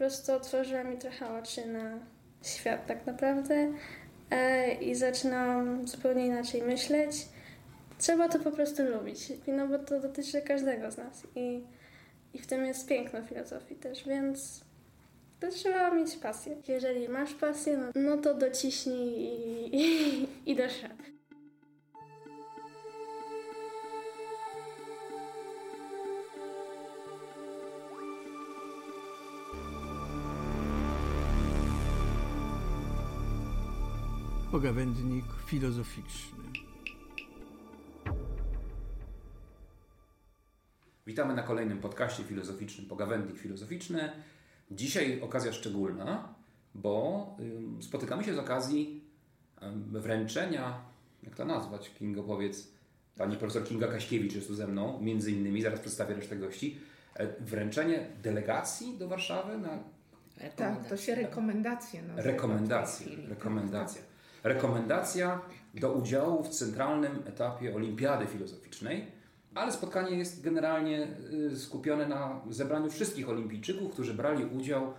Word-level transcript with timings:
prostu 0.00 0.32
otworzyła 0.32 0.84
mi 0.84 0.98
trochę 0.98 1.38
oczy 1.38 1.66
na 1.66 1.98
świat 2.42 2.86
tak 2.86 3.06
naprawdę 3.06 3.72
e, 4.30 4.74
i 4.74 4.94
zaczynam 4.94 5.88
zupełnie 5.88 6.26
inaczej 6.26 6.62
myśleć. 6.62 7.28
Trzeba 7.98 8.28
to 8.28 8.38
po 8.38 8.50
prostu 8.50 8.82
lubić, 8.82 9.32
no 9.46 9.68
bo 9.68 9.78
to 9.78 10.00
dotyczy 10.00 10.42
każdego 10.42 10.90
z 10.90 10.96
nas 10.96 11.22
i, 11.36 11.64
i 12.34 12.38
w 12.38 12.46
tym 12.46 12.66
jest 12.66 12.88
piękno 12.88 13.22
filozofii 13.22 13.74
też, 13.74 14.08
więc 14.08 14.64
to 15.40 15.48
trzeba 15.48 15.90
mieć 15.90 16.16
pasję. 16.16 16.56
Jeżeli 16.68 17.08
masz 17.08 17.34
pasję, 17.34 17.76
no, 17.78 17.86
no 17.94 18.16
to 18.16 18.34
dociśnij 18.34 19.08
i, 19.72 19.76
i, 19.76 20.52
i. 20.52 20.56
Pogawędnik 34.50 35.24
filozoficzny. 35.46 36.44
Witamy 41.06 41.34
na 41.34 41.42
kolejnym 41.42 41.78
podcaście 41.78 42.24
filozoficznym 42.24 42.86
Pogawędnik 42.86 43.38
Filozoficzny. 43.38 44.10
Dzisiaj 44.70 45.20
okazja 45.20 45.52
szczególna, 45.52 46.34
bo 46.74 47.26
spotykamy 47.80 48.24
się 48.24 48.34
z 48.34 48.38
okazji 48.38 49.04
wręczenia, 49.92 50.80
jak 51.22 51.36
to 51.36 51.44
nazwać, 51.44 51.90
Kingo 51.98 52.22
powiedz, 52.22 52.68
pani 53.16 53.36
profesor 53.36 53.64
Kinga 53.64 53.88
Kaśkiewicz 53.88 54.34
jest 54.34 54.46
tu 54.46 54.54
ze 54.54 54.66
mną, 54.66 55.00
między 55.00 55.32
innymi, 55.32 55.62
zaraz 55.62 55.80
przedstawię 55.80 56.14
resztę 56.14 56.36
gości, 56.36 56.78
e, 57.14 57.26
wręczenie 57.40 58.06
delegacji 58.22 58.98
do 58.98 59.08
Warszawy 59.08 59.58
na... 59.58 59.78
Tak, 60.56 60.88
to 60.88 60.96
się 60.96 61.14
rekomendacje 61.14 62.02
nazywa. 62.02 62.22
Rekomendacja, 62.22 63.06
rekomendacja. 63.28 64.09
Rekomendacja 64.42 65.40
do 65.74 65.92
udziału 65.92 66.42
w 66.42 66.48
centralnym 66.48 67.22
etapie 67.26 67.74
Olimpiady 67.74 68.26
Filozoficznej 68.26 69.20
ale 69.54 69.72
spotkanie 69.72 70.18
jest 70.18 70.42
generalnie 70.42 71.08
y, 71.52 71.58
skupione 71.58 72.08
na 72.08 72.40
zebraniu 72.50 72.90
wszystkich 72.90 73.28
olimpijczyków, 73.28 73.92
którzy 73.92 74.14
brali 74.14 74.44
udział 74.44 74.92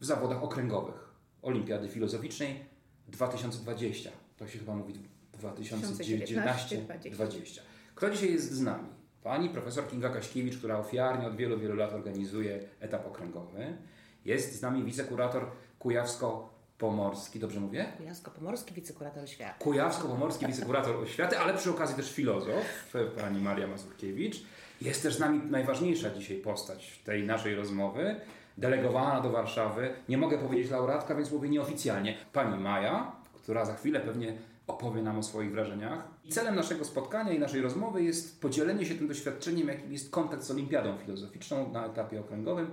w 0.00 0.04
zawodach 0.04 0.42
okręgowych 0.42 1.12
Olimpiady 1.42 1.88
Filozoficznej 1.88 2.64
2020. 3.08 4.10
To 4.36 4.48
się 4.48 4.58
chyba 4.58 4.74
mówi 4.74 4.94
2019-2020. 5.42 7.60
Kto 7.94 8.10
dzisiaj 8.10 8.32
jest 8.32 8.52
z 8.52 8.60
nami? 8.60 8.88
Pani 9.22 9.48
profesor 9.48 9.88
Kinga 9.88 10.10
Kaśkiewicz, 10.10 10.58
która 10.58 10.78
ofiarnie 10.78 11.26
od 11.26 11.36
wielu, 11.36 11.58
wielu 11.58 11.74
lat 11.74 11.92
organizuje 11.92 12.60
etap 12.80 13.06
okręgowy. 13.06 13.76
Jest 14.24 14.58
z 14.58 14.62
nami 14.62 14.84
wicekurator 14.84 15.50
Kujawsko 15.78 16.51
Pomorski, 16.82 17.40
dobrze 17.40 17.60
mówię? 17.60 17.86
Kujawsko-Pomorski, 17.98 18.74
wicekurator 18.74 19.24
oświaty. 19.24 19.64
Kujawsko-Pomorski, 19.64 20.46
wicekurator 20.46 20.96
oświaty, 20.96 21.38
ale 21.38 21.54
przy 21.54 21.70
okazji 21.70 21.96
też 21.96 22.12
filozof, 22.12 22.94
pani 23.20 23.40
Maria 23.40 23.66
Mazurkiewicz. 23.66 24.42
Jest 24.80 25.02
też 25.02 25.14
z 25.14 25.18
nami 25.18 25.40
najważniejsza 25.50 26.10
dzisiaj 26.10 26.36
postać 26.36 27.00
tej 27.04 27.26
naszej 27.26 27.54
rozmowy, 27.54 28.16
delegowana 28.58 29.20
do 29.20 29.30
Warszawy. 29.30 29.90
Nie 30.08 30.18
mogę 30.18 30.38
powiedzieć 30.38 30.70
laureatka, 30.70 31.14
więc 31.14 31.30
mówię 31.30 31.48
nieoficjalnie. 31.48 32.16
Pani 32.32 32.60
Maja, 32.60 33.12
która 33.34 33.64
za 33.64 33.74
chwilę 33.74 34.00
pewnie 34.00 34.38
opowie 34.66 35.02
nam 35.02 35.18
o 35.18 35.22
swoich 35.22 35.52
wrażeniach. 35.52 36.04
I 36.24 36.28
celem 36.28 36.54
naszego 36.54 36.84
spotkania 36.84 37.32
i 37.32 37.38
naszej 37.38 37.60
rozmowy 37.60 38.02
jest 38.02 38.40
podzielenie 38.40 38.86
się 38.86 38.94
tym 38.94 39.08
doświadczeniem, 39.08 39.68
jakim 39.68 39.92
jest 39.92 40.10
kontakt 40.10 40.42
z 40.42 40.50
Olimpiadą 40.50 40.96
Filozoficzną 40.96 41.72
na 41.72 41.86
etapie 41.86 42.20
okręgowym 42.20 42.70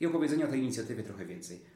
i 0.00 0.06
opowiedzenie 0.06 0.44
o 0.44 0.48
tej 0.48 0.60
inicjatywie 0.60 1.02
trochę 1.02 1.26
więcej. 1.26 1.71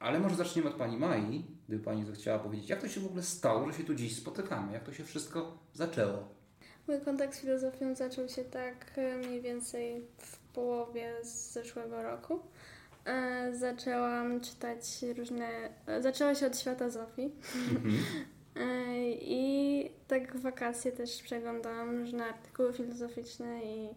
Ale 0.00 0.20
może 0.20 0.36
zaczniemy 0.36 0.68
od 0.68 0.74
Pani 0.74 0.96
Mai, 0.96 1.44
gdyby 1.68 1.84
Pani 1.84 2.04
chciała 2.14 2.38
powiedzieć, 2.38 2.68
jak 2.68 2.80
to 2.80 2.88
się 2.88 3.00
w 3.00 3.06
ogóle 3.06 3.22
stało, 3.22 3.66
że 3.66 3.78
się 3.78 3.84
tu 3.84 3.94
dziś 3.94 4.16
spotykamy, 4.16 4.72
jak 4.72 4.84
to 4.84 4.92
się 4.92 5.04
wszystko 5.04 5.58
zaczęło? 5.74 6.28
Mój 6.88 7.00
kontakt 7.00 7.34
z 7.34 7.40
filozofią 7.40 7.94
zaczął 7.94 8.28
się 8.28 8.44
tak 8.44 8.86
e, 8.96 9.16
mniej 9.16 9.40
więcej 9.40 10.04
w 10.18 10.38
połowie 10.38 11.12
zeszłego 11.22 12.02
roku. 12.02 12.40
E, 13.04 13.50
zaczęłam 13.56 14.40
czytać 14.40 15.04
różne. 15.18 15.48
E, 15.86 16.02
zaczęła 16.02 16.34
się 16.34 16.46
od 16.46 16.58
świata 16.58 16.90
Zofii. 16.90 17.30
Mhm. 17.54 17.94
I 19.20 19.90
tak 20.08 20.36
w 20.36 20.40
wakacje 20.40 20.92
też 20.92 21.22
przeglądałam 21.22 21.98
różne 21.98 22.24
artykuły 22.24 22.72
filozoficzne 22.72 23.64
i 23.64 23.88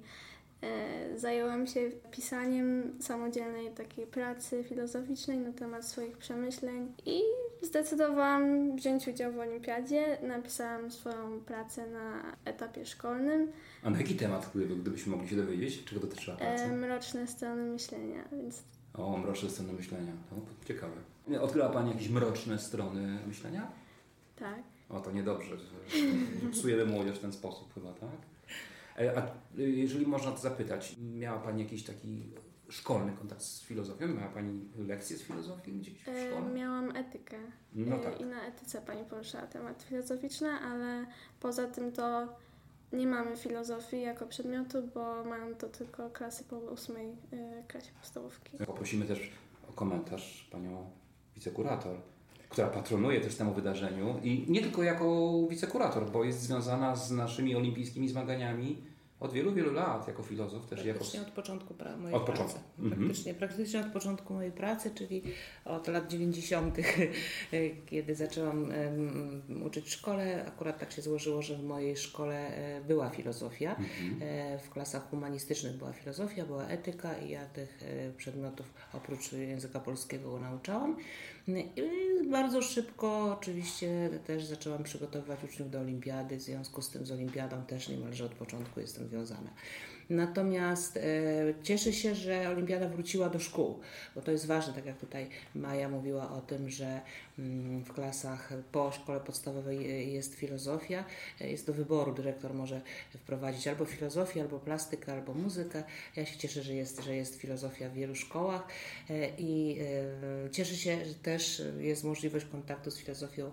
zajęłam 1.15 1.67
się 1.67 1.89
pisaniem 2.11 2.93
samodzielnej 2.99 3.71
takiej 3.71 4.07
pracy 4.07 4.63
filozoficznej 4.63 5.37
na 5.37 5.53
temat 5.53 5.85
swoich 5.87 6.17
przemyśleń 6.17 6.91
i 7.05 7.21
zdecydowałam 7.61 8.75
wziąć 8.75 9.07
udział 9.07 9.31
w 9.31 9.39
olimpiadzie. 9.39 10.17
Napisałam 10.21 10.91
swoją 10.91 11.39
pracę 11.39 11.87
na 11.89 12.35
etapie 12.45 12.85
szkolnym. 12.85 13.51
A 13.83 13.89
na 13.89 13.97
jaki 13.97 14.15
temat, 14.15 14.51
gdybyśmy 14.81 15.11
mogli 15.11 15.29
się 15.29 15.35
dowiedzieć? 15.35 15.83
Czego 15.83 16.01
dotyczyła 16.01 16.37
praca? 16.37 16.63
E, 16.63 16.71
mroczne 16.71 17.27
strony 17.27 17.63
myślenia. 17.63 18.23
Więc... 18.31 18.63
O, 18.93 19.17
mroczne 19.17 19.49
strony 19.49 19.73
myślenia. 19.73 20.11
To 20.29 20.35
ciekawe. 20.67 20.93
Odkryła 21.41 21.69
Pani 21.69 21.89
jakieś 21.89 22.09
mroczne 22.09 22.59
strony 22.59 23.19
myślenia? 23.27 23.71
Tak. 24.35 24.59
O, 24.89 24.99
to 24.99 25.11
niedobrze, 25.11 25.57
że 25.57 25.67
psujemy 26.51 26.85
młodzież 26.85 27.17
w 27.17 27.21
ten 27.21 27.33
sposób 27.33 27.73
chyba, 27.73 27.93
tak? 27.93 28.09
E, 28.99 29.17
a 29.17 29.27
y, 29.59 29.71
jeżeli 29.71 30.07
można 30.07 30.31
to 30.31 30.37
zapytać, 30.37 30.95
miała 31.13 31.39
Pani 31.39 31.63
jakiś 31.63 31.83
taki 31.83 32.33
szkolny 32.69 33.11
kontakt 33.11 33.41
z 33.41 33.61
filozofią? 33.61 34.07
Miała 34.07 34.31
Pani 34.31 34.69
lekcje 34.77 35.17
z 35.17 35.21
filozofii 35.21 35.71
gdzieś 35.71 35.93
w 35.93 36.07
e, 36.07 36.27
szkole? 36.27 36.53
Miałam 36.53 36.95
etykę. 36.95 37.37
No 37.73 37.99
tak. 37.99 38.21
I 38.21 38.25
na 38.25 38.41
etyce 38.45 38.81
Pani 38.81 39.05
poruszała 39.05 39.47
temat 39.47 39.83
filozoficzny, 39.83 40.49
ale 40.49 41.05
poza 41.39 41.67
tym 41.67 41.91
to 41.91 42.27
nie 42.93 43.07
mamy 43.07 43.37
filozofii 43.37 44.01
jako 44.01 44.27
przedmiotu, 44.27 44.77
bo 44.93 45.23
mają 45.23 45.55
to 45.55 45.69
tylko 45.69 46.09
klasy 46.09 46.43
po 46.43 46.57
ósmej 46.57 47.15
klasie 47.67 47.91
podstawówki. 47.99 48.57
Poprosimy 48.57 49.05
też 49.05 49.31
o 49.69 49.73
komentarz 49.73 50.49
Panią 50.51 50.91
wicekurator 51.35 51.97
która 52.53 52.67
patronuje 52.67 53.21
też 53.21 53.35
temu 53.35 53.53
wydarzeniu 53.53 54.19
i 54.23 54.45
nie 54.49 54.61
tylko 54.61 54.83
jako 54.83 55.33
wicekurator, 55.49 56.11
bo 56.11 56.23
jest 56.23 56.39
związana 56.39 56.95
z 56.95 57.11
naszymi 57.11 57.55
olimpijskimi 57.55 58.09
zmaganiami 58.09 58.77
od 59.23 59.33
wielu, 59.33 59.53
wielu 59.53 59.73
lat 59.73 60.07
jako 60.07 60.23
filozof 60.23 60.65
też. 60.65 60.83
Praktycznie 60.83 61.19
jako... 61.19 61.29
od 61.29 61.35
początku 61.35 61.73
pra- 61.73 61.97
mojej 61.97 62.17
od 62.17 62.25
pracy. 62.25 62.41
Początku. 62.41 62.59
Mhm. 62.79 63.01
Praktycznie, 63.01 63.33
praktycznie 63.33 63.79
od 63.79 63.87
początku 63.87 64.33
mojej 64.33 64.51
pracy, 64.51 64.91
czyli 64.95 65.23
od 65.65 65.87
lat 65.87 66.07
90., 66.07 66.77
kiedy 67.89 68.15
zaczęłam 68.15 68.63
um, 68.63 69.63
uczyć 69.65 69.85
w 69.85 69.89
szkole. 69.89 70.45
Akurat 70.47 70.79
tak 70.79 70.91
się 70.91 71.01
złożyło, 71.01 71.41
że 71.41 71.55
w 71.55 71.63
mojej 71.63 71.97
szkole 71.97 72.47
e, 72.47 72.81
była 72.81 73.09
filozofia. 73.09 73.75
Mhm. 73.75 74.19
E, 74.21 74.59
w 74.59 74.69
klasach 74.69 75.09
humanistycznych 75.09 75.77
była 75.77 75.93
filozofia, 75.93 76.45
była 76.45 76.67
etyka 76.67 77.17
i 77.17 77.29
ja 77.29 77.45
tych 77.45 77.83
e, 77.83 78.11
przedmiotów 78.11 78.73
oprócz 78.93 79.31
języka 79.31 79.79
polskiego 79.79 80.39
nauczałam. 80.39 80.97
I 81.47 82.29
bardzo 82.31 82.61
szybko 82.61 83.37
oczywiście 83.39 84.09
też 84.25 84.45
zaczęłam 84.45 84.83
przygotowywać 84.83 85.43
uczniów 85.43 85.71
do 85.71 85.79
olimpiady. 85.79 86.37
W 86.37 86.41
związku 86.41 86.81
z 86.81 86.89
tym 86.89 87.05
z 87.05 87.11
olimpiadą 87.11 87.63
też 87.65 87.89
niemalże 87.89 88.25
od 88.25 88.31
początku 88.31 88.79
jestem 88.79 89.07
Giờ. 89.21 89.35
Natomiast 90.09 90.97
e, 90.97 91.01
cieszę 91.63 91.93
się, 91.93 92.15
że 92.15 92.49
Olimpiada 92.49 92.89
wróciła 92.89 93.29
do 93.29 93.39
szkół, 93.39 93.79
bo 94.15 94.21
to 94.21 94.31
jest 94.31 94.45
ważne, 94.45 94.73
tak 94.73 94.85
jak 94.85 94.97
tutaj 94.97 95.27
Maja 95.55 95.89
mówiła 95.89 96.31
o 96.31 96.41
tym, 96.41 96.69
że 96.69 97.01
mm, 97.39 97.83
w 97.83 97.93
klasach 97.93 98.53
po 98.71 98.91
szkole 98.91 99.19
podstawowej 99.19 99.77
e, 99.77 100.03
jest 100.03 100.35
filozofia, 100.35 101.05
e, 101.41 101.49
jest 101.49 101.67
do 101.67 101.73
wyboru, 101.73 102.13
dyrektor 102.13 102.53
może 102.53 102.81
wprowadzić 103.15 103.67
albo 103.67 103.85
filozofię, 103.85 104.41
albo 104.41 104.59
plastykę, 104.59 105.13
albo 105.13 105.33
muzykę. 105.33 105.83
Ja 106.15 106.25
się 106.25 106.37
cieszę, 106.37 106.63
że 106.63 106.73
jest, 106.73 107.03
że 107.03 107.15
jest 107.15 107.35
filozofia 107.35 107.89
w 107.89 107.93
wielu 107.93 108.15
szkołach 108.15 108.67
i 109.37 109.79
cieszę 110.51 110.75
się, 110.75 111.05
że 111.05 111.13
też 111.13 111.61
jest 111.79 112.03
możliwość 112.03 112.45
kontaktu 112.45 112.91
z 112.91 112.97
filozofią, 112.97 113.51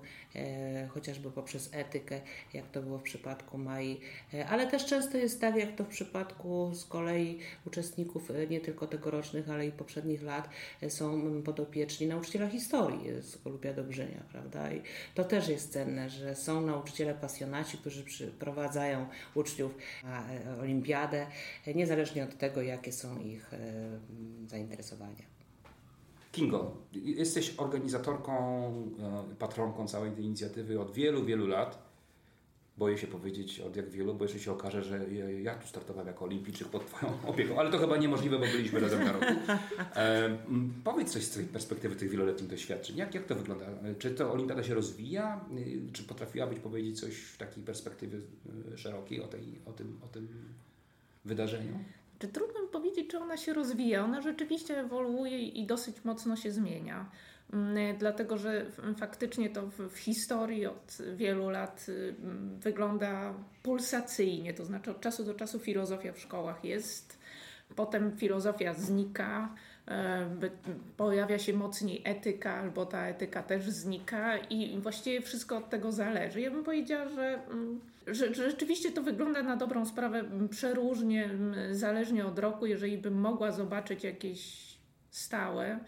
chociażby 0.88 1.30
poprzez 1.30 1.70
etykę, 1.72 2.20
jak 2.54 2.70
to 2.70 2.82
było 2.82 2.98
w 2.98 3.02
przypadku 3.02 3.58
Mai, 3.58 4.00
ale 4.48 4.66
też 4.66 4.86
często 4.86 5.18
jest 5.18 5.40
tak, 5.40 5.56
jak 5.56 5.76
to 5.76 5.84
w 5.84 5.88
przypadku 5.88 6.39
z 6.72 6.84
kolei 6.84 7.38
uczestników 7.66 8.30
e, 8.30 8.46
nie 8.46 8.60
tylko 8.60 8.86
tegorocznych, 8.86 9.50
ale 9.50 9.66
i 9.66 9.72
poprzednich 9.72 10.22
lat 10.22 10.48
e, 10.82 10.90
są 10.90 11.22
podopieczni 11.42 12.06
nauczyciela 12.06 12.48
historii 12.48 13.00
z 13.22 13.46
Olimpiady 13.46 13.82
Dobrzenia, 13.82 14.22
prawda? 14.32 14.72
I 14.72 14.82
to 15.14 15.24
też 15.24 15.48
jest 15.48 15.72
cenne, 15.72 16.10
że 16.10 16.34
są 16.34 16.60
nauczyciele 16.60 17.14
pasjonaci, 17.14 17.78
którzy 17.78 18.04
przyprowadzają 18.04 19.06
uczniów 19.34 19.74
na 20.04 20.30
e, 20.30 20.60
olimpiadę, 20.60 21.26
niezależnie 21.74 22.24
od 22.24 22.38
tego, 22.38 22.62
jakie 22.62 22.92
są 22.92 23.18
ich 23.18 23.50
zainteresowania. 24.46 25.30
Kingo, 26.32 26.76
jesteś 26.92 27.54
organizatorką, 27.56 28.34
patronką 29.38 29.88
całej 29.88 30.12
tej 30.12 30.24
inicjatywy 30.24 30.80
od 30.80 30.92
wielu, 30.92 31.24
wielu 31.24 31.46
lat. 31.46 31.89
Boję 32.80 32.98
się 32.98 33.06
powiedzieć 33.06 33.60
od 33.60 33.76
jak 33.76 33.90
wielu, 33.90 34.14
bo 34.14 34.24
jeszcze 34.24 34.38
się 34.38 34.52
okaże, 34.52 34.82
że 34.82 35.06
ja 35.42 35.54
tu 35.54 35.68
startowałem 35.68 36.06
jako 36.06 36.24
olimpijczyk 36.24 36.68
pod 36.68 36.86
Twoją 36.86 37.12
opieką, 37.32 37.58
ale 37.58 37.70
to 37.70 37.78
chyba 37.78 37.96
niemożliwe, 37.96 38.38
bo 38.38 38.44
byliśmy 38.44 38.80
razem 38.86 39.04
na 39.04 39.12
roku. 39.12 39.26
E, 39.96 40.38
powiedz 40.84 41.12
coś 41.12 41.24
z 41.24 41.30
tej 41.30 41.44
perspektywy 41.44 41.96
tych 41.96 42.10
wieloletnich 42.10 42.50
doświadczeń. 42.50 42.96
Jak, 42.96 43.14
jak 43.14 43.24
to 43.24 43.34
wygląda? 43.34 43.66
Czy 43.98 44.10
to 44.10 44.32
olimpiada 44.32 44.62
się 44.62 44.74
rozwija? 44.74 45.44
Czy 45.92 46.02
potrafiłabyś 46.02 46.58
powiedzieć 46.58 47.00
coś 47.00 47.16
w 47.16 47.36
takiej 47.36 47.64
perspektywie 47.64 48.18
e, 48.74 48.78
szerokiej 48.78 49.20
o, 49.22 49.26
tej, 49.26 49.58
o, 49.66 49.72
tym, 49.72 49.98
o 50.04 50.08
tym 50.08 50.28
wydarzeniu? 51.24 51.78
Czy 52.18 52.28
trudno 52.28 52.62
mi 52.62 52.68
powiedzieć, 52.68 53.10
czy 53.10 53.18
ona 53.18 53.36
się 53.36 53.52
rozwija? 53.54 54.04
Ona 54.04 54.20
rzeczywiście 54.20 54.78
ewoluuje 54.78 55.48
i 55.48 55.66
dosyć 55.66 56.04
mocno 56.04 56.36
się 56.36 56.52
zmienia. 56.52 57.10
Mm, 57.52 57.98
dlatego, 57.98 58.38
że 58.38 58.66
faktycznie 58.96 59.50
to 59.50 59.66
w, 59.66 59.98
historii 59.98 60.66
od 60.66 60.98
wielu 61.16 61.50
lat 61.50 61.86
mm, 61.88 62.58
wygląda 62.58 63.34
pulsacyjnie, 63.62 64.54
to 64.54 64.64
znaczy 64.64 64.90
od 64.90 65.00
czasu 65.00 65.24
do 65.24 65.34
czasu 65.34 65.58
filozofia 65.58 66.12
w 66.12 66.18
szkołach 66.18 66.64
jest, 66.64 67.18
potem 67.76 68.16
filozofia 68.16 68.74
znika, 68.74 69.54
e, 69.88 70.30
pojawia 70.96 71.38
się 71.38 71.52
mocniej 71.52 72.02
etyka, 72.04 72.54
albo 72.54 72.86
ta 72.86 73.06
etyka 73.06 73.42
też 73.42 73.70
znika 73.70 74.38
i 74.38 74.78
właściwie 74.80 75.20
wszystko 75.20 75.56
od 75.56 75.70
tego 75.70 75.92
zależy. 75.92 76.40
Ja 76.40 76.50
bym 76.50 76.64
powiedziała, 76.64 77.08
że, 77.08 77.40
mm, 77.50 77.80
że, 78.06 78.34
że 78.34 78.50
rzeczywiście 78.50 78.92
to 78.92 79.02
wygląda 79.02 79.42
na 79.42 79.56
dobrą 79.56 79.86
sprawę 79.86 80.24
przeróżnie, 80.50 81.30
zależnie 81.70 82.26
od 82.26 82.38
roku. 82.38 82.66
Jeżeli 82.66 82.98
bym 82.98 83.14
mogła 83.14 83.52
zobaczyć 83.52 84.04
jakieś 84.04 84.70
stałe, 85.10 85.64
Mm, 85.66 85.84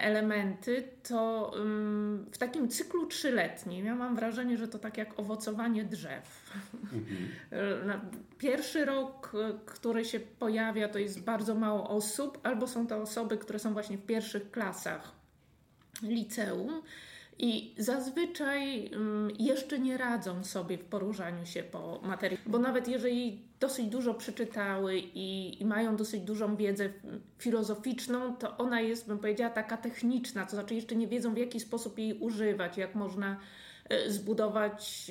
elementy, 0.00 0.88
to 1.08 1.52
mm, 1.56 2.26
w 2.32 2.38
takim 2.38 2.68
cyklu 2.68 3.06
trzyletnim 3.06 3.86
ja 3.86 3.94
mam 3.94 4.16
wrażenie, 4.16 4.58
że 4.58 4.68
to 4.68 4.78
tak 4.78 4.98
jak 4.98 5.18
owocowanie 5.18 5.84
drzew. 5.84 6.52
Mhm. 6.92 8.00
Pierwszy 8.38 8.84
rok, 8.84 9.32
który 9.66 10.04
się 10.04 10.20
pojawia, 10.20 10.88
to 10.88 10.98
jest 10.98 11.20
bardzo 11.20 11.54
mało 11.54 11.88
osób, 11.88 12.38
albo 12.42 12.66
są 12.66 12.86
to 12.86 12.96
osoby, 12.96 13.38
które 13.38 13.58
są 13.58 13.72
właśnie 13.72 13.98
w 13.98 14.06
pierwszych 14.06 14.50
klasach 14.50 15.12
liceum 16.02 16.82
i 17.38 17.74
zazwyczaj 17.78 18.86
mm, 18.86 19.30
jeszcze 19.38 19.78
nie 19.78 19.96
radzą 19.96 20.44
sobie 20.44 20.78
w 20.78 20.84
poruszaniu 20.84 21.46
się 21.46 21.62
po 21.62 22.00
materii, 22.02 22.38
bo 22.46 22.58
nawet 22.58 22.88
jeżeli 22.88 23.42
dosyć 23.60 23.86
dużo 23.86 24.14
przeczytały 24.14 24.98
i, 24.98 25.62
i, 25.62 25.64
mają 25.64 25.96
dosyć 25.96 26.20
dużą 26.20 26.56
wiedzę 26.56 26.88
filozoficzną, 27.38 28.36
to 28.36 28.56
ona 28.56 28.80
jest, 28.80 29.08
bym 29.08 29.18
powiedziała, 29.18 29.50
taka 29.50 29.76
techniczna, 29.76 30.46
to 30.46 30.50
znaczy 30.50 30.74
jeszcze 30.74 30.96
nie 30.96 31.06
wiedzą 31.06 31.34
w 31.34 31.38
jaki 31.38 31.60
sposób 31.60 31.98
jej 31.98 32.18
używać, 32.18 32.76
jak 32.76 32.94
można 32.94 33.40
e, 33.88 34.10
zbudować 34.10 35.10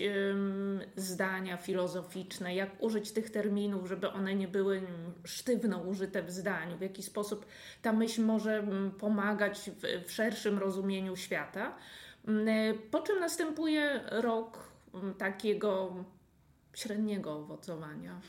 zdania 0.96 1.58
filozoficzne, 1.58 2.56
jak 2.56 2.84
użyć 2.84 3.12
tych 3.12 3.30
terminów, 3.30 3.88
żeby 3.88 4.10
one 4.10 4.36
nie 4.36 4.48
były 4.48 4.82
sztywno 5.24 5.78
użyte 5.78 6.24
w 6.24 6.32
zdaniu, 6.32 6.78
w 6.78 6.82
jaki 6.82 7.04
sposób 7.04 7.46
ta 7.82 7.94
myśl 7.94 8.26
może 8.26 8.68
pomagać 9.00 9.72
w, 9.78 10.08
w 10.08 10.12
szerszym 10.12 10.58
rozumieniu 10.60 11.16
świata. 11.16 11.76
Mm, 12.28 12.48
e, 12.48 12.74
po 12.74 13.02
czym 13.02 13.20
następuje 13.20 14.02
rok 14.12 14.72
mm, 14.94 15.14
takiego 15.14 15.96
średniego 16.74 17.36
owocowania. 17.36 18.22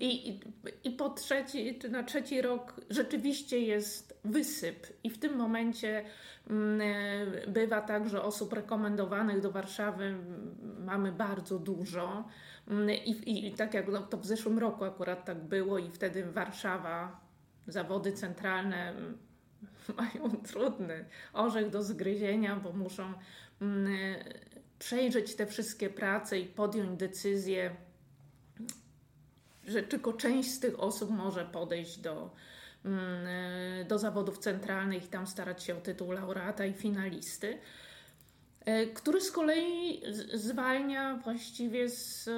I, 0.00 0.28
i, 0.30 0.40
I 0.84 0.90
po 0.90 1.10
trzeci, 1.10 1.78
czy 1.78 1.88
na 1.88 2.02
trzeci 2.02 2.42
rok 2.42 2.80
rzeczywiście 2.90 3.58
jest 3.58 4.20
wysyp, 4.24 4.86
i 5.04 5.10
w 5.10 5.18
tym 5.18 5.36
momencie 5.36 6.04
mm, 6.50 6.80
e, 6.80 7.46
bywa 7.46 7.80
tak, 7.80 8.08
że 8.08 8.22
osób 8.22 8.52
rekomendowanych 8.52 9.40
do 9.40 9.50
Warszawy 9.50 10.14
mamy 10.78 11.12
bardzo 11.12 11.58
dużo. 11.58 12.28
I, 13.04 13.46
i 13.46 13.52
tak 13.52 13.74
jak 13.74 13.88
no, 13.88 14.02
to 14.02 14.16
w 14.16 14.26
zeszłym 14.26 14.58
roku 14.58 14.84
akurat 14.84 15.24
tak 15.24 15.38
było, 15.38 15.78
i 15.78 15.90
wtedy 15.90 16.24
Warszawa, 16.24 17.20
zawody 17.66 18.12
centralne 18.12 18.94
mają 19.98 20.30
trudny 20.30 21.04
orzech 21.32 21.70
do 21.70 21.82
zgryzienia, 21.82 22.56
bo 22.56 22.72
muszą 22.72 23.12
mm, 23.60 23.92
przejrzeć 24.78 25.34
te 25.34 25.46
wszystkie 25.46 25.90
prace 25.90 26.38
i 26.38 26.46
podjąć 26.46 26.98
decyzję, 26.98 27.76
że 29.66 29.82
tylko 29.82 30.12
część 30.12 30.50
z 30.50 30.60
tych 30.60 30.80
osób 30.80 31.10
może 31.10 31.44
podejść 31.44 31.98
do, 31.98 32.30
mm, 32.84 33.26
do 33.88 33.98
zawodów 33.98 34.38
centralnych 34.38 35.04
i 35.04 35.08
tam 35.08 35.26
starać 35.26 35.64
się 35.64 35.76
o 35.76 35.80
tytuł 35.80 36.12
laureata 36.12 36.66
i 36.66 36.72
finalisty 36.72 37.58
e, 38.64 38.86
który 38.86 39.20
z 39.20 39.30
kolei 39.30 40.02
zwalnia 40.34 41.16
właściwie 41.16 41.88
z, 41.88 42.30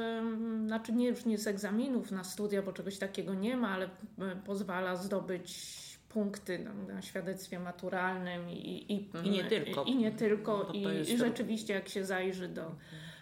znaczy 0.66 0.92
nie 0.92 1.08
już 1.08 1.24
nie 1.24 1.38
z 1.38 1.46
egzaminów 1.46 2.10
na 2.10 2.24
studia, 2.24 2.62
bo 2.62 2.72
czegoś 2.72 2.98
takiego 2.98 3.34
nie 3.34 3.56
ma, 3.56 3.68
ale 3.68 3.84
e, 4.18 4.36
pozwala 4.46 4.96
zdobyć 4.96 5.83
punkty 6.14 6.58
na, 6.58 6.94
na 6.94 7.02
świadectwie 7.02 7.58
maturalnym 7.60 8.50
i, 8.50 8.92
i, 8.92 9.10
I 9.26 9.30
nie 9.30 9.44
tylko. 9.44 9.84
I, 9.84 9.96
nie 9.96 10.12
tylko. 10.12 10.70
I, 10.72 11.12
i 11.12 11.18
rzeczywiście 11.18 11.74
jak 11.74 11.88
się 11.88 12.04
zajrzy 12.04 12.48
do 12.48 12.74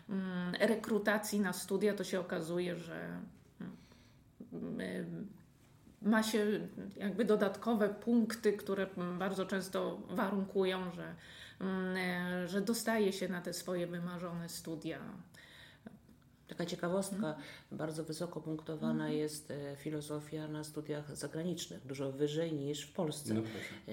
mm, 0.09 0.55
rekrutacji 0.61 1.41
na 1.41 1.53
studia, 1.53 1.95
to 1.95 2.05
się 2.05 2.21
okazuje, 2.21 2.77
że 2.77 3.21
mm, 4.53 5.29
ma 6.03 6.23
się 6.23 6.69
jakby 6.97 7.25
dodatkowe 7.25 7.89
punkty, 7.89 8.53
które 8.53 8.87
bardzo 9.19 9.47
często 9.47 9.99
warunkują, 10.11 10.91
że, 10.91 11.15
mm, 11.61 12.49
że 12.49 12.61
dostaje 12.61 13.13
się 13.13 13.29
na 13.29 13.41
te 13.41 13.53
swoje 13.53 13.87
wymarzone 13.87 14.49
studia 14.49 14.99
Taka 16.53 16.67
ciekawostka, 16.67 17.35
bardzo 17.71 18.05
wysoko 18.05 18.41
punktowana 18.41 19.05
mhm. 19.05 19.13
jest 19.13 19.51
e, 19.51 19.77
filozofia 19.77 20.49
na 20.49 20.65
studiach 20.65 21.17
zagranicznych, 21.17 21.87
dużo 21.87 22.13
wyżej 22.13 22.53
niż 22.53 22.83
w 22.83 22.93
Polsce. 22.93 23.35
No 23.35 23.43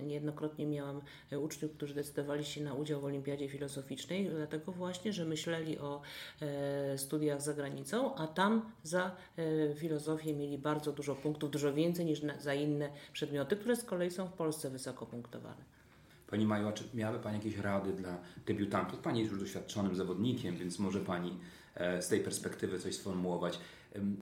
Niejednokrotnie 0.02 0.68
miałam 0.68 1.02
e, 1.32 1.40
uczniów, 1.40 1.72
którzy 1.72 1.94
decydowali 1.94 2.46
się 2.46 2.64
na 2.64 2.74
udział 2.74 3.02
w 3.02 3.06
Olimpiadzie 3.06 3.50
Filozoficznej, 3.50 4.30
dlatego 4.30 4.72
właśnie, 4.72 5.14
że 5.14 5.26
myśleli 5.26 5.78
o 5.78 6.02
e, 6.42 6.98
studiach 6.98 7.42
za 7.42 7.54
granicą, 7.54 8.16
a 8.16 8.28
tam 8.28 8.72
za 8.84 9.16
filozofię 9.76 10.34
mieli 10.34 10.58
bardzo 10.58 10.92
dużo 10.92 11.16
punktów, 11.16 11.52
dużo 11.52 11.74
więcej 11.74 12.06
niż 12.06 12.22
za 12.40 12.54
inne 12.54 12.90
przedmioty, 13.14 13.56
które 13.56 13.76
z 13.76 13.84
kolei 13.84 14.12
są 14.12 14.28
w 14.28 14.34
Polsce 14.34 14.70
wysoko 14.70 15.06
punktowane. 15.06 15.79
Pani 16.30 16.46
Maju, 16.46 16.72
czy 16.76 16.84
miałaby 16.94 17.20
Pani 17.20 17.38
jakieś 17.38 17.58
rady 17.58 17.94
dla 17.94 18.18
debiutantów? 18.46 19.00
Pani 19.00 19.20
jest 19.20 19.32
już 19.32 19.40
doświadczonym 19.42 19.96
zawodnikiem, 19.96 20.58
więc 20.58 20.80
może 20.80 21.00
Pani 21.00 21.40
E, 21.80 22.02
z 22.02 22.08
tej 22.08 22.20
perspektywy 22.20 22.80
coś 22.80 22.96
sformułować, 22.96 23.60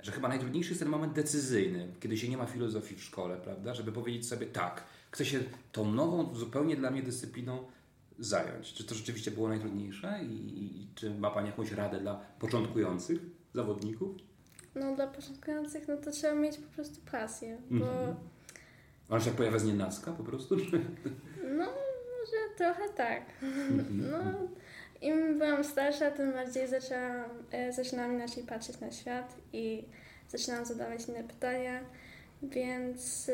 że 0.01 0.11
chyba 0.11 0.27
najtrudniejszy 0.27 0.69
jest 0.69 0.79
ten 0.79 0.89
moment 0.89 1.13
decyzyjny, 1.13 1.87
kiedy 1.99 2.17
się 2.17 2.29
nie 2.29 2.37
ma 2.37 2.45
filozofii 2.45 2.95
w 2.95 3.03
szkole, 3.03 3.37
prawda? 3.37 3.73
Żeby 3.73 3.91
powiedzieć 3.91 4.27
sobie 4.27 4.47
tak, 4.47 4.83
chcę 5.11 5.25
się 5.25 5.39
tą 5.71 5.91
nową, 5.91 6.35
zupełnie 6.35 6.75
dla 6.75 6.91
mnie 6.91 7.03
dyscypliną 7.03 7.65
zająć. 8.19 8.73
Czy 8.73 8.83
to 8.83 8.95
rzeczywiście 8.95 9.31
było 9.31 9.47
najtrudniejsze 9.47 10.19
i, 10.23 10.65
i 10.65 10.87
czy 10.95 11.15
ma 11.19 11.31
Pani 11.31 11.47
jakąś 11.47 11.71
radę 11.71 11.99
dla 11.99 12.15
początkujących 12.39 13.19
zawodników? 13.53 14.15
No 14.75 14.95
dla 14.95 15.07
początkujących 15.07 15.87
no 15.87 15.97
to 15.97 16.11
trzeba 16.11 16.35
mieć 16.35 16.57
po 16.57 16.73
prostu 16.75 17.01
pasję, 17.11 17.57
bo... 17.71 17.85
Ona 19.09 19.19
się 19.19 19.31
pojawia 19.31 19.59
z 19.59 19.65
nienacka 19.65 20.11
po 20.11 20.23
prostu? 20.23 20.57
No, 21.57 21.65
trochę 22.57 22.89
tak. 22.95 23.21
Mhm. 23.43 24.11
No, 24.11 24.17
im 25.01 25.39
byłam 25.39 25.63
starsza, 25.63 26.11
tym 26.11 26.33
bardziej 26.33 26.67
zaczęłam, 26.67 27.29
e, 27.51 27.73
zaczynałam 27.73 28.13
inaczej 28.13 28.43
patrzeć 28.43 28.79
na 28.79 28.91
świat 28.91 29.35
i 29.53 29.83
zaczynałam 30.29 30.65
zadawać 30.65 31.07
inne 31.07 31.23
pytania, 31.23 31.79
więc 32.43 33.31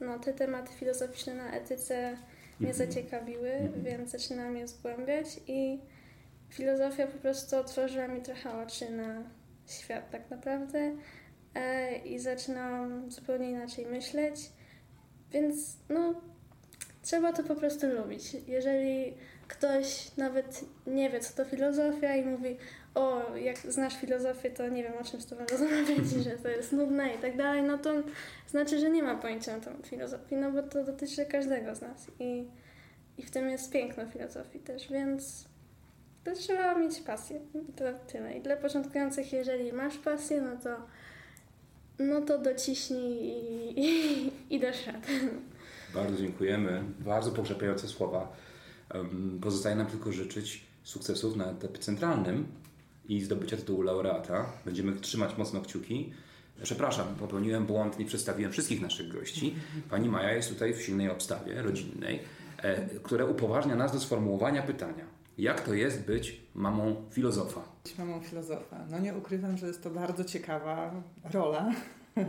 no, 0.00 0.18
te 0.18 0.32
tematy 0.32 0.72
filozoficzne 0.72 1.34
na 1.34 1.52
etyce 1.52 2.16
mnie 2.60 2.70
mhm. 2.70 2.88
zaciekawiły, 2.88 3.50
mhm. 3.50 3.84
więc 3.84 4.10
zaczynałam 4.10 4.56
je 4.56 4.68
zgłębiać 4.68 5.26
i 5.46 5.78
filozofia 6.48 7.06
po 7.06 7.18
prostu 7.18 7.56
otworzyła 7.56 8.08
mi 8.08 8.22
trochę 8.22 8.62
oczy 8.62 8.90
na 8.90 9.22
świat 9.66 10.10
tak 10.10 10.30
naprawdę 10.30 10.96
e, 11.54 11.96
i 11.96 12.18
zaczynałam 12.18 13.10
zupełnie 13.10 13.50
inaczej 13.50 13.86
myśleć, 13.86 14.50
więc 15.30 15.76
no 15.88 16.20
trzeba 17.04 17.32
to 17.32 17.42
po 17.42 17.54
prostu 17.54 17.86
lubić. 17.86 18.36
Jeżeli 18.46 19.14
ktoś 19.48 20.16
nawet 20.16 20.64
nie 20.86 21.10
wie, 21.10 21.20
co 21.20 21.36
to 21.36 21.50
filozofia 21.50 22.16
i 22.16 22.24
mówi, 22.24 22.56
o, 22.94 23.36
jak 23.36 23.58
znasz 23.58 23.96
filozofię, 23.96 24.50
to 24.50 24.68
nie 24.68 24.82
wiem, 24.82 24.92
o 25.00 25.04
czym 25.04 25.20
z 25.20 25.26
tobą 25.26 25.44
rozmawiać, 25.50 26.08
że 26.24 26.30
to 26.30 26.48
jest 26.48 26.72
nudne 26.72 27.14
i 27.14 27.18
tak 27.18 27.36
dalej, 27.36 27.62
no 27.62 27.78
to 27.78 27.90
znaczy, 28.46 28.78
że 28.78 28.90
nie 28.90 29.02
ma 29.02 29.14
pojęcia 29.14 29.56
o 29.56 29.60
tym 29.60 29.82
filozofii, 29.82 30.36
no 30.36 30.52
bo 30.52 30.62
to 30.62 30.84
dotyczy 30.84 31.26
każdego 31.26 31.74
z 31.74 31.80
nas 31.80 32.06
i, 32.20 32.48
i 33.18 33.22
w 33.22 33.30
tym 33.30 33.50
jest 33.50 33.72
piękno 33.72 34.06
filozofii 34.06 34.58
też, 34.58 34.92
więc 34.92 35.44
to 36.24 36.32
trzeba 36.32 36.74
mieć 36.74 37.00
pasję, 37.00 37.40
to 37.76 37.84
tyle. 38.12 38.34
I 38.34 38.40
dla 38.40 38.56
początkujących, 38.56 39.32
jeżeli 39.32 39.72
masz 39.72 39.98
pasję, 39.98 40.40
no 40.40 40.56
to 40.56 40.76
no 41.98 42.20
to 42.20 42.38
dociśnij 42.38 43.12
i, 43.12 43.80
i, 43.80 44.32
i 44.50 44.60
dasz 44.60 44.86
radę. 44.86 45.08
Bardzo 45.94 46.16
dziękujemy. 46.16 46.82
Bardzo 46.98 47.30
pokrzepiające 47.30 47.88
słowa. 47.88 48.32
Pozostaje 49.40 49.76
nam 49.76 49.86
tylko 49.86 50.12
życzyć 50.12 50.66
sukcesów 50.82 51.36
na 51.36 51.50
etapie 51.50 51.78
centralnym 51.78 52.46
i 53.08 53.20
zdobycia 53.20 53.56
tytułu 53.56 53.82
laureata. 53.82 54.46
Będziemy 54.64 54.96
trzymać 54.96 55.38
mocno 55.38 55.60
kciuki. 55.60 56.12
Przepraszam, 56.62 57.06
popełniłem 57.14 57.66
błąd, 57.66 57.98
nie 57.98 58.06
przedstawiłem 58.06 58.52
wszystkich 58.52 58.80
naszych 58.80 59.12
gości. 59.12 59.54
Pani 59.90 60.08
Maja 60.08 60.32
jest 60.32 60.48
tutaj 60.48 60.74
w 60.74 60.82
silnej 60.82 61.10
obstawie 61.10 61.62
rodzinnej, 61.62 62.20
e, 62.62 62.86
które 62.86 63.26
upoważnia 63.26 63.76
nas 63.76 63.92
do 63.92 64.00
sformułowania 64.00 64.62
pytania. 64.62 65.04
Jak 65.38 65.60
to 65.60 65.74
jest 65.74 66.06
być 66.06 66.40
mamą 66.54 66.96
filozofa? 67.10 67.60
Być 67.84 67.98
mamą 67.98 68.20
filozofa. 68.20 68.86
No 68.90 68.98
nie 68.98 69.14
ukrywam, 69.14 69.58
że 69.58 69.66
jest 69.66 69.82
to 69.82 69.90
bardzo 69.90 70.24
ciekawa 70.24 71.02
rola. 71.32 71.70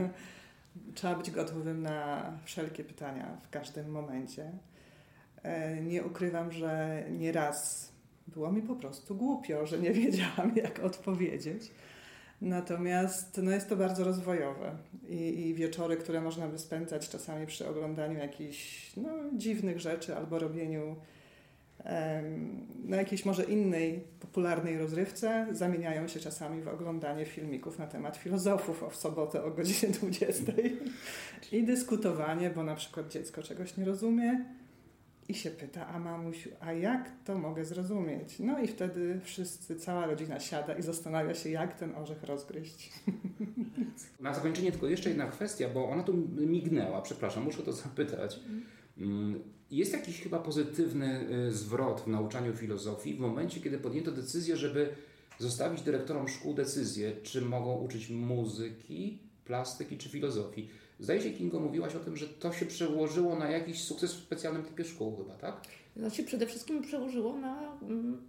Trzeba 0.94 1.16
być 1.16 1.32
gotowym 1.32 1.82
na 1.82 2.32
wszelkie 2.44 2.84
pytania 2.84 3.38
w 3.42 3.50
każdym 3.50 3.92
momencie. 3.92 4.52
E, 5.44 5.82
nie 5.82 6.04
ukrywam, 6.04 6.52
że 6.52 7.04
nieraz 7.12 7.92
było 8.28 8.52
mi 8.52 8.62
po 8.62 8.76
prostu 8.76 9.16
głupio, 9.16 9.66
że 9.66 9.80
nie 9.80 9.92
wiedziałam, 10.02 10.56
jak 10.56 10.80
odpowiedzieć. 10.80 11.72
Natomiast 12.42 13.40
no 13.44 13.52
jest 13.52 13.70
to 13.70 13.76
bardzo 13.76 14.04
rozwojowe 14.04 14.78
I, 15.10 15.48
i 15.48 15.54
wieczory, 15.54 15.98
które 15.98 16.22
można 16.22 16.48
by 16.48 16.60
spędzać 16.60 17.10
czasami 17.10 17.46
przy 17.46 17.68
oglądaniu 17.68 18.20
jakichś 18.20 18.92
no, 18.98 19.10
dziwnych 19.34 19.80
rzeczy 19.80 20.16
albo 20.16 20.40
robieniu 20.40 20.96
na 22.86 22.98
jakiejś 22.98 23.26
może 23.26 23.44
innej 23.44 24.04
popularnej 24.20 24.78
rozrywce 24.78 25.48
zamieniają 25.52 26.08
się 26.08 26.20
czasami 26.20 26.62
w 26.62 26.68
oglądanie 26.68 27.26
filmików 27.26 27.80
na 27.80 27.88
temat 27.88 28.18
filozofów 28.18 28.84
o 28.84 28.90
w 28.90 28.96
sobotę 28.96 29.44
o 29.44 29.52
godzinie 29.52 29.94
20 29.94 30.44
i 31.52 31.64
dyskutowanie, 31.64 32.50
bo 32.50 32.64
na 32.64 32.76
przykład 32.76 33.08
dziecko 33.08 33.44
czegoś 33.44 33.78
nie 33.78 33.86
rozumie 33.86 34.46
i 35.30 35.34
się 35.34 35.52
pyta, 35.52 35.88
a 35.88 36.00
mamusiu, 36.00 36.50
a 36.60 36.74
jak 36.74 37.12
to 37.26 37.38
mogę 37.38 37.66
zrozumieć? 37.66 38.40
No 38.40 38.60
i 38.60 38.68
wtedy 38.68 39.20
wszyscy, 39.24 39.76
cała 39.76 40.06
rodzina 40.06 40.40
siada 40.40 40.74
i 40.74 40.82
zastanawia 40.82 41.34
się, 41.34 41.50
jak 41.50 41.80
ten 41.80 41.96
orzech 41.96 42.24
rozgryźć. 42.24 42.94
Na 44.20 44.34
zakończenie 44.34 44.72
tylko 44.72 44.88
jeszcze 44.88 45.10
jedna 45.10 45.28
kwestia, 45.28 45.70
bo 45.70 45.90
ona 45.90 46.04
tu 46.04 46.14
mignęła, 46.38 47.02
przepraszam, 47.02 47.44
muszę 47.44 47.64
to 47.64 47.74
zapytać. 47.74 48.40
Mm, 48.98 49.40
jest 49.72 49.94
jakiś 49.94 50.22
chyba 50.22 50.40
pozytywny 50.40 51.28
y, 51.48 51.52
zwrot 51.52 52.02
w 52.02 52.08
nauczaniu 52.08 52.54
filozofii 52.54 53.14
w 53.14 53.20
momencie, 53.20 53.62
kiedy 53.62 53.78
podjęto 53.78 54.12
decyzję, 54.12 54.58
żeby 54.58 54.90
zostawić 55.40 55.82
dyrektorom 55.82 56.28
szkół 56.28 56.54
decyzję, 56.54 57.16
czy 57.24 57.42
mogą 57.42 57.76
uczyć 57.76 58.10
muzyki, 58.10 59.20
plastyki 59.46 59.98
czy 59.98 60.10
filozofii. 60.10 60.70
Zdaje 61.00 61.22
się, 61.22 61.32
Kingo, 61.32 61.60
mówiłaś 61.60 61.96
o 61.96 62.00
tym, 62.00 62.18
że 62.18 62.28
to 62.28 62.54
się 62.54 62.66
przełożyło 62.66 63.36
na 63.36 63.50
jakiś 63.50 63.84
sukces 63.84 64.14
w 64.14 64.24
specjalnym 64.24 64.64
typie 64.64 64.84
szkół 64.84 65.18
chyba, 65.18 65.36
tak? 65.36 65.62
Znaczy 65.96 66.24
przede 66.24 66.48
wszystkim 66.48 66.82
przełożyło 66.82 67.38
na, 67.38 67.78
mm, 67.82 68.22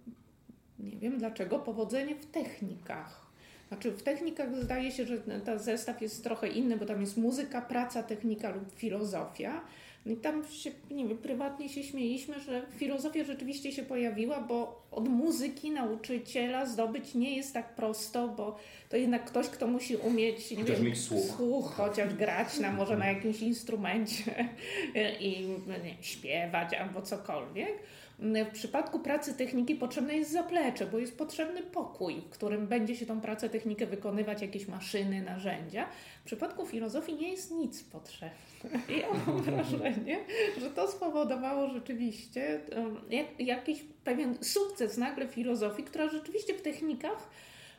nie 0.79 0.99
wiem 0.99 1.17
dlaczego, 1.17 1.59
powodzenie 1.59 2.15
w 2.15 2.25
technikach. 2.25 3.27
Znaczy 3.67 3.91
w 3.91 4.03
technikach 4.03 4.55
zdaje 4.55 4.91
się, 4.91 5.05
że 5.05 5.17
ten 5.17 5.59
zestaw 5.59 6.01
jest 6.01 6.23
trochę 6.23 6.47
inny, 6.47 6.77
bo 6.77 6.85
tam 6.85 7.01
jest 7.01 7.17
muzyka, 7.17 7.61
praca, 7.61 8.03
technika 8.03 8.55
lub 8.55 8.75
filozofia. 8.75 9.61
No 10.05 10.13
i 10.13 10.17
tam 10.17 10.43
się, 10.47 10.71
nie 10.91 11.07
wiem, 11.07 11.17
prywatnie 11.17 11.69
się 11.69 11.83
śmieliśmy, 11.83 12.39
że 12.39 12.61
filozofia 12.77 13.23
rzeczywiście 13.23 13.71
się 13.71 13.83
pojawiła, 13.83 14.41
bo 14.41 14.87
od 14.91 15.09
muzyki 15.09 15.71
nauczyciela 15.71 16.65
zdobyć 16.65 17.15
nie 17.15 17.35
jest 17.35 17.53
tak 17.53 17.75
prosto, 17.75 18.27
bo 18.27 18.57
to 18.89 18.97
jednak 18.97 19.25
ktoś, 19.25 19.47
kto 19.49 19.67
musi 19.67 19.95
umieć 19.95 20.51
nie 20.51 20.63
wiem, 20.63 20.83
mieć 20.83 20.99
słuch. 20.99 21.35
słuch, 21.37 21.73
chociaż 21.73 22.13
grać 22.13 22.59
na 22.59 22.71
może 22.71 22.97
na 22.97 23.07
jakimś 23.07 23.41
instrumencie 23.41 24.49
i 25.19 25.47
nie, 25.83 25.95
śpiewać 26.01 26.73
albo 26.73 27.01
cokolwiek. 27.01 27.73
W 28.19 28.51
przypadku 28.53 28.99
pracy 28.99 29.33
techniki 29.33 29.75
potrzebne 29.75 30.15
jest 30.15 30.31
zaplecze, 30.31 30.85
bo 30.85 30.99
jest 30.99 31.17
potrzebny 31.17 31.63
pokój, 31.63 32.21
w 32.21 32.29
którym 32.29 32.67
będzie 32.67 32.95
się 32.95 33.05
tą 33.05 33.21
pracę 33.21 33.49
technikę 33.49 33.85
wykonywać, 33.85 34.41
jakieś 34.41 34.67
maszyny, 34.67 35.21
narzędzia. 35.21 35.87
Przypadku 36.27 36.65
filozofii 36.65 37.15
nie 37.15 37.29
jest 37.29 37.51
nic 37.51 37.83
potrzebne. 37.83 38.79
I 38.89 38.99
ja 39.01 39.07
mam 39.13 39.41
wrażenie, 39.41 40.19
że 40.57 40.69
to 40.69 40.87
spowodowało 40.87 41.69
rzeczywiście 41.69 42.61
jakiś 43.39 43.79
pewien 44.03 44.37
sukces 44.41 44.97
nagle 44.97 45.27
filozofii, 45.27 45.83
która 45.83 46.09
rzeczywiście 46.09 46.53
w 46.53 46.61
technikach 46.61 47.29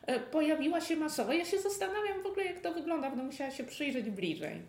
e, 0.05 0.19
pojawiła 0.19 0.81
się 0.81 0.95
masowo. 0.95 1.33
Ja 1.33 1.45
się 1.45 1.59
zastanawiam 1.59 2.23
w 2.23 2.25
ogóle, 2.25 2.45
jak 2.45 2.59
to 2.59 2.73
wygląda, 2.73 3.09
będę 3.09 3.25
musiała 3.25 3.51
się 3.51 3.63
przyjrzeć 3.63 4.09
bliżej 4.09 4.61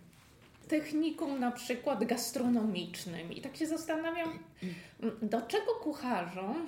technikum 0.71 1.41
na 1.41 1.51
przykład 1.51 2.05
gastronomicznym 2.05 3.33
i 3.33 3.41
tak 3.41 3.57
się 3.57 3.67
zastanawiam, 3.67 4.39
do 5.23 5.43
czego 5.43 5.75
kucharzom 5.83 6.67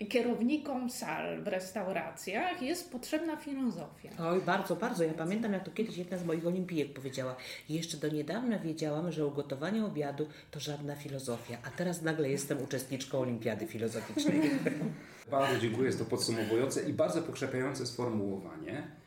i 0.00 0.06
kierownikom 0.06 0.90
sal 0.90 1.42
w 1.42 1.46
restauracjach 1.46 2.62
jest 2.62 2.92
potrzebna 2.92 3.36
filozofia? 3.36 4.10
Oj, 4.20 4.40
bardzo, 4.40 4.76
bardzo. 4.76 5.04
Ja 5.04 5.14
pamiętam, 5.14 5.52
jak 5.52 5.64
to 5.64 5.70
kiedyś 5.70 5.96
jedna 5.96 6.18
z 6.18 6.24
moich 6.24 6.46
olimpijek 6.46 6.92
powiedziała. 6.92 7.36
Jeszcze 7.68 7.96
do 7.96 8.08
niedawna 8.08 8.58
wiedziałam, 8.58 9.12
że 9.12 9.26
ugotowanie 9.26 9.84
obiadu 9.84 10.26
to 10.50 10.60
żadna 10.60 10.96
filozofia, 10.96 11.58
a 11.64 11.70
teraz 11.70 12.02
nagle 12.02 12.30
jestem 12.30 12.62
uczestniczką 12.62 13.18
olimpiady 13.18 13.66
filozoficznej. 13.66 14.40
Bardzo 15.30 15.58
dziękuję, 15.60 15.86
jest 15.86 15.98
to 15.98 16.04
podsumowujące 16.04 16.82
i 16.82 16.92
bardzo 16.92 17.22
pokrzepiające 17.22 17.86
sformułowanie. 17.86 19.01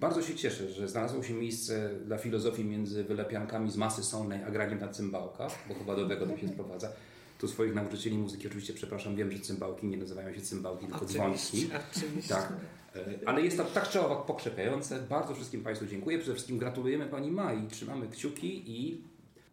Bardzo 0.00 0.22
się 0.22 0.34
cieszę, 0.34 0.70
że 0.70 0.88
znalazło 0.88 1.22
się 1.22 1.34
miejsce 1.34 1.90
dla 2.04 2.18
filozofii 2.18 2.64
między 2.64 3.04
wylepiankami 3.04 3.70
z 3.70 3.76
masy 3.76 4.04
solnej 4.04 4.44
a 4.44 4.50
graniem 4.50 4.78
na 4.78 4.88
cymbałkach, 4.88 5.52
bo 5.68 5.74
chyba 5.74 5.96
do 5.96 6.08
tego 6.08 6.26
to 6.26 6.36
się 6.36 6.48
sprowadza. 6.48 6.92
Tu 7.38 7.48
swoich 7.48 7.74
nauczycieli 7.74 8.18
muzyki 8.18 8.46
oczywiście 8.46 8.74
przepraszam, 8.74 9.16
wiem, 9.16 9.32
że 9.32 9.38
cymbałki 9.38 9.86
nie 9.86 9.96
nazywają 9.96 10.34
się 10.34 10.40
cymbałki, 10.40 10.86
tylko 10.86 11.04
dzwonki. 11.04 11.70
Oczywiście. 11.96 12.34
Tak. 12.34 12.52
E, 12.96 13.28
ale 13.28 13.42
jest 13.42 13.56
to 13.56 13.64
tak 13.64 13.88
czy 13.88 14.00
owak 14.00 14.26
pokrzepiające. 14.26 15.02
Bardzo 15.02 15.34
wszystkim 15.34 15.62
Państwu 15.62 15.86
dziękuję. 15.86 16.18
Przede 16.18 16.34
wszystkim 16.34 16.58
gratulujemy 16.58 17.06
Pani 17.06 17.30
Mai. 17.30 17.66
Trzymamy 17.68 18.08
kciuki 18.08 18.70
i 18.70 19.04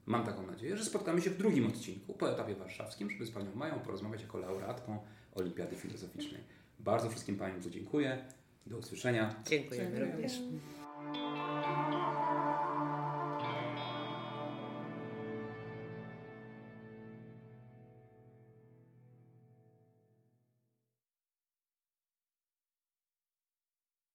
mam 0.05 0.25
taką 0.25 0.47
nadzieję, 0.47 0.77
że 0.77 0.85
spotkamy 0.85 1.21
się 1.21 1.29
w 1.29 1.37
drugim 1.37 1.67
odcinku 1.67 2.13
po 2.13 2.31
etapie 2.31 2.55
warszawskim, 2.55 3.09
żeby 3.09 3.25
z 3.25 3.31
Panią 3.31 3.55
Mają 3.55 3.79
porozmawiać 3.79 4.21
jako 4.21 4.37
laureatką 4.37 4.97
Olimpiady 5.35 5.75
Filozoficznej. 5.75 6.41
Bardzo 6.79 7.09
wszystkim 7.09 7.37
Państwu 7.37 7.69
dziękuję. 7.69 8.25
Do 8.67 8.77
usłyszenia. 8.77 9.35
Dziękujemy, 9.45 9.99
również. 9.99 10.33